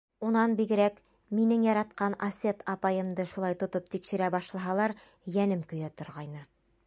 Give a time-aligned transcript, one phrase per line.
[0.27, 0.95] Унан бигерәк,
[1.39, 4.95] минең яратҡан Асет апайымды шулай тотоп тикшерә башлаһалар,
[5.35, 6.43] йәнем көйә торғайны.